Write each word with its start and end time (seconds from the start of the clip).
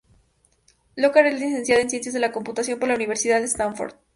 Lockhart 0.95 1.27
es 1.27 1.33
licenciada 1.39 1.79
en 1.83 1.89
Ciencias 1.91 2.15
de 2.15 2.19
la 2.19 2.31
Computación 2.31 2.79
por 2.79 2.89
la 2.89 2.95
Universidad 2.95 3.37
de 3.37 3.45
Stanford. 3.45 3.93